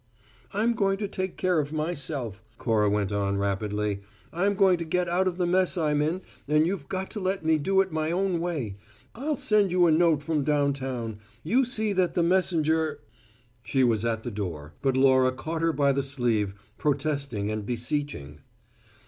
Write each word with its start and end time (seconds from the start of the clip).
"I'm 0.51 0.73
going 0.73 0.97
to 0.97 1.07
take 1.07 1.37
care 1.37 1.59
of 1.59 1.71
myself," 1.71 2.41
Cora 2.57 2.89
went 2.89 3.11
on 3.11 3.37
rapidly. 3.37 4.01
"I'm 4.33 4.55
going 4.55 4.79
to 4.79 4.83
get 4.83 5.07
out 5.07 5.27
of 5.27 5.37
the 5.37 5.45
mess 5.45 5.77
I'm 5.77 6.01
in, 6.01 6.23
and 6.47 6.65
you've 6.65 6.89
got 6.89 7.11
to 7.11 7.19
let 7.19 7.45
me 7.45 7.59
do 7.59 7.81
it 7.81 7.91
my 7.91 8.11
own 8.11 8.39
way. 8.39 8.77
I'll 9.13 9.35
send 9.35 9.71
you 9.71 9.85
a 9.85 9.91
note 9.91 10.23
from 10.23 10.43
downtown. 10.43 11.19
You 11.43 11.65
see 11.65 11.93
that 11.93 12.15
the 12.15 12.23
messenger" 12.23 13.01
She 13.61 13.83
was 13.83 14.03
at 14.03 14.23
the 14.23 14.31
door, 14.31 14.73
but 14.81 14.97
Laura 14.97 15.31
caught 15.31 15.61
her 15.61 15.71
by 15.71 15.91
the 15.91 16.01
sleeve, 16.01 16.55
protesting 16.79 17.51
and 17.51 17.63
beseeching. 17.63 18.39